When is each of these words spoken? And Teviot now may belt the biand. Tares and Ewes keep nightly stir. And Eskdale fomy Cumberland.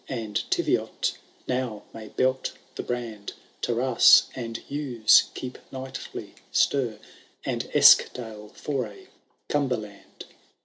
And 0.09 0.49
Teviot 0.49 1.15
now 1.47 1.83
may 1.93 2.07
belt 2.07 2.53
the 2.73 2.81
biand. 2.81 3.33
Tares 3.61 4.23
and 4.35 4.59
Ewes 4.67 5.25
keep 5.35 5.59
nightly 5.71 6.33
stir. 6.51 6.97
And 7.45 7.69
Eskdale 7.75 8.49
fomy 8.49 9.09
Cumberland. 9.47 10.25